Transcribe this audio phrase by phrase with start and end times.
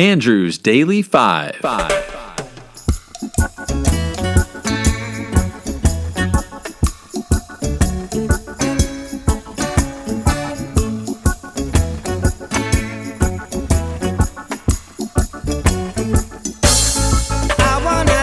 [0.00, 1.56] Andrew's Daily Five.
[1.56, 1.92] Five.
[17.52, 18.20] I wanna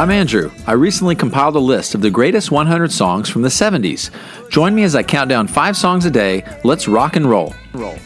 [0.00, 0.50] I'm Andrew.
[0.66, 4.08] I recently compiled a list of the greatest 100 songs from the 70s.
[4.48, 6.42] Join me as I count down five songs a day.
[6.64, 7.54] Let's rock and roll.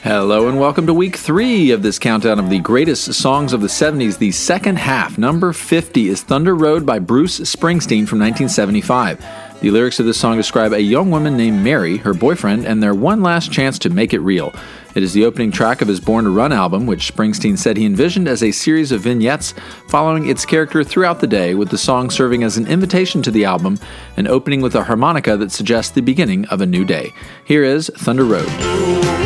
[0.02, 3.68] Hello and welcome to week three of this countdown of the greatest songs of the
[3.68, 4.18] 70s.
[4.18, 9.60] The second half, number 50, is Thunder Road by Bruce Springsteen from 1975.
[9.60, 12.92] The lyrics of this song describe a young woman named Mary, her boyfriend, and their
[12.92, 14.52] one last chance to make it real.
[14.94, 17.84] It is the opening track of his Born to Run album, which Springsteen said he
[17.84, 19.52] envisioned as a series of vignettes
[19.88, 23.44] following its character throughout the day, with the song serving as an invitation to the
[23.44, 23.78] album
[24.16, 27.12] and opening with a harmonica that suggests the beginning of a new day.
[27.44, 29.23] Here is Thunder Road.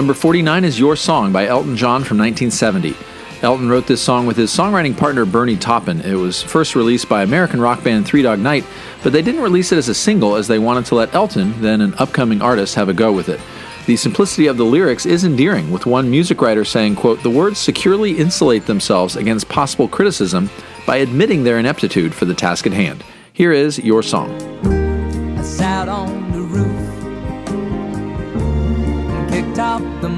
[0.00, 2.96] Number 49 is Your Song by Elton John from 1970.
[3.42, 6.00] Elton wrote this song with his songwriting partner Bernie Taupin.
[6.00, 8.64] It was first released by American rock band Three Dog Night,
[9.02, 11.82] but they didn't release it as a single as they wanted to let Elton, then
[11.82, 13.42] an upcoming artist, have a go with it.
[13.84, 17.58] The simplicity of the lyrics is endearing, with one music writer saying, quote, The words
[17.58, 20.48] securely insulate themselves against possible criticism
[20.86, 23.04] by admitting their ineptitude for the task at hand.
[23.34, 24.30] Here is Your Song.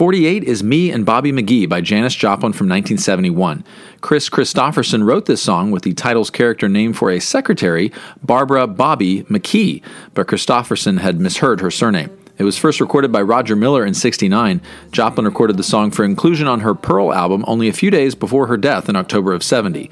[0.00, 3.62] 48 is Me and Bobby McGee by Janis Joplin from 1971.
[4.00, 7.92] Kris Kristofferson wrote this song with the title's character name for a secretary,
[8.22, 9.82] Barbara Bobby McKee,
[10.14, 12.08] but Kristofferson had misheard her surname.
[12.38, 14.62] It was first recorded by Roger Miller in 69.
[14.90, 18.46] Joplin recorded the song for inclusion on her Pearl album only a few days before
[18.46, 19.90] her death in October of 70.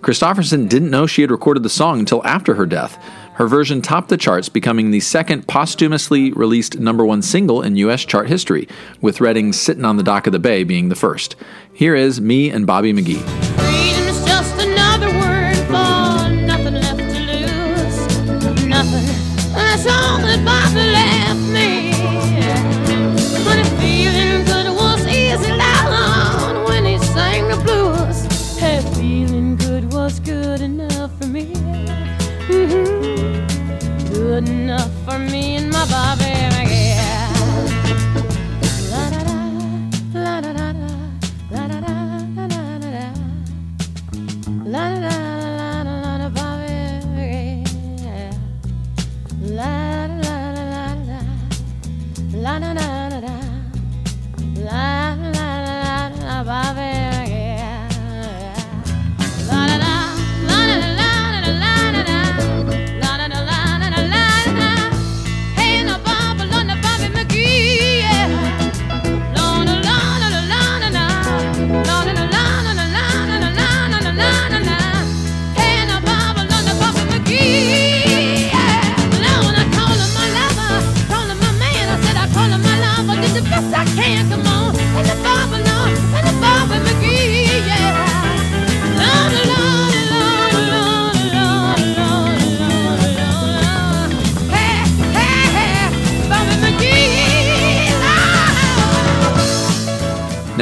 [0.00, 2.98] Kristofferson didn't know she had recorded the song until after her death.
[3.42, 8.04] Her version topped the charts, becoming the second posthumously released number one single in U.S.
[8.04, 8.68] chart history,
[9.00, 11.34] with Redding's Sittin' on the Dock of the Bay being the first.
[11.72, 13.51] Here is Me and Bobby McGee.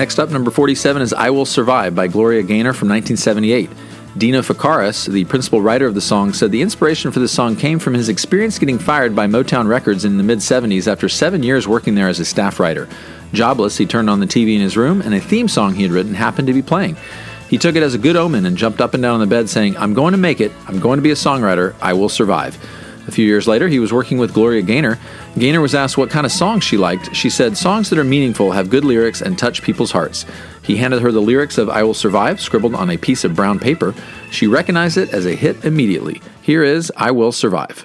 [0.01, 3.69] Next up, number 47 is I Will Survive by Gloria Gaynor from 1978.
[4.17, 7.79] Dino Fekaris, the principal writer of the song, said the inspiration for the song came
[7.79, 11.69] from his experience getting fired by Motown Records in the mid 70s after seven years
[11.69, 12.89] working there as a staff writer.
[13.35, 15.93] Jobless, he turned on the TV in his room, and a theme song he had
[15.93, 16.97] written happened to be playing.
[17.51, 19.51] He took it as a good omen and jumped up and down on the bed
[19.51, 20.51] saying, I'm going to make it.
[20.67, 21.75] I'm going to be a songwriter.
[21.83, 22.57] I will survive.
[23.07, 24.99] A few years later, he was working with Gloria Gaynor.
[25.39, 27.15] Gaynor was asked what kind of songs she liked.
[27.15, 30.27] She said, Songs that are meaningful, have good lyrics, and touch people's hearts.
[30.63, 33.59] He handed her the lyrics of I Will Survive, scribbled on a piece of brown
[33.59, 33.95] paper.
[34.31, 36.21] She recognized it as a hit immediately.
[36.43, 37.85] Here is I Will Survive.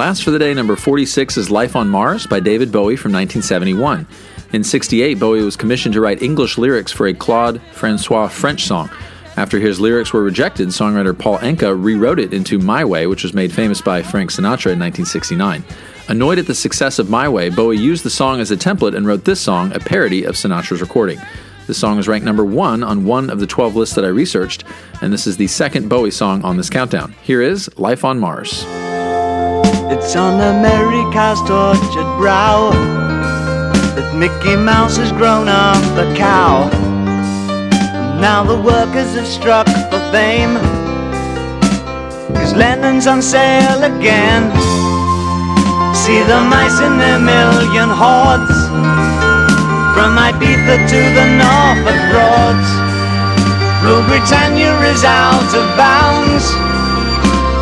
[0.00, 4.06] last for the day, number 46 is Life on Mars by David Bowie from 1971.
[4.54, 8.88] In 68, Bowie was commissioned to write English lyrics for a Claude Francois French song.
[9.36, 13.34] After his lyrics were rejected, songwriter Paul Anka rewrote it into My Way, which was
[13.34, 15.62] made famous by Frank Sinatra in 1969.
[16.08, 19.06] Annoyed at the success of My Way, Bowie used the song as a template and
[19.06, 21.20] wrote this song, a parody of Sinatra's recording.
[21.66, 24.64] This song is ranked number one on one of the 12 lists that I researched,
[25.02, 27.14] and this is the second Bowie song on this countdown.
[27.22, 28.64] Here is Life on Mars.
[29.92, 32.70] It's on America's tortured brow
[33.98, 36.70] that Mickey Mouse has grown up a cow.
[36.70, 40.54] And now the workers have struck for fame.
[42.38, 44.54] Cause Lennon's on sale again.
[45.90, 48.58] See the mice in their million hordes.
[49.98, 52.70] From Ibiza to the Norfolk Broads.
[53.82, 56.79] Rule Britannia is out of bounds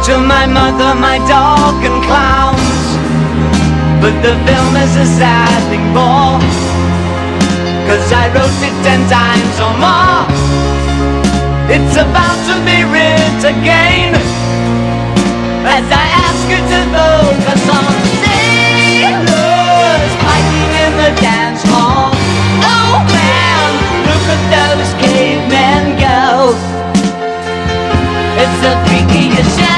[0.08, 2.86] to my mother, my dog, and clowns.
[4.00, 6.40] But the film is a sad thing more.
[7.84, 10.24] Cause I wrote it ten times or more.
[11.68, 14.16] It's about to be writ again.
[15.76, 17.92] As I ask you to focus on
[18.24, 22.16] sailors fighting in the dance hall.
[22.64, 23.68] Oh man,
[24.08, 26.56] look at those cavemen go.
[28.40, 29.77] It's the freakiest show.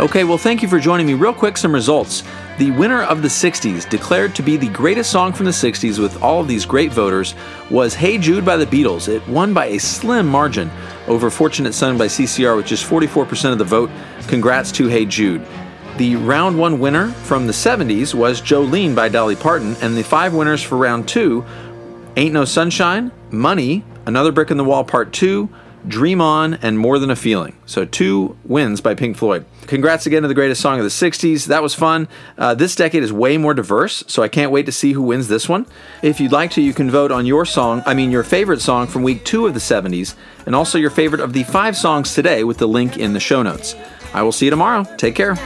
[0.00, 1.14] Okay, well, thank you for joining me.
[1.14, 2.22] Real quick, some results.
[2.58, 6.22] The winner of the 60s, declared to be the greatest song from the 60s with
[6.22, 7.34] all of these great voters,
[7.68, 9.08] was Hey Jude by the Beatles.
[9.08, 10.70] It won by a slim margin
[11.08, 13.90] over Fortunate Son by CCR with just 44% of the vote.
[14.28, 15.44] Congrats to Hey Jude.
[15.96, 20.32] The round one winner from the 70s was Jolene by Dolly Parton, and the five
[20.32, 21.44] winners for round two
[22.16, 25.48] Ain't No Sunshine, Money, Another Brick in the Wall Part 2,
[25.86, 27.56] Dream On, and More Than a Feeling.
[27.66, 29.44] So, two wins by Pink Floyd.
[29.66, 31.46] Congrats again to the greatest song of the 60s.
[31.46, 32.08] That was fun.
[32.36, 35.28] Uh, this decade is way more diverse, so I can't wait to see who wins
[35.28, 35.66] this one.
[36.02, 38.86] If you'd like to, you can vote on your song, I mean, your favorite song
[38.86, 40.14] from week two of the 70s,
[40.46, 43.42] and also your favorite of the five songs today with the link in the show
[43.42, 43.74] notes.
[44.14, 44.84] I will see you tomorrow.
[44.96, 45.36] Take care.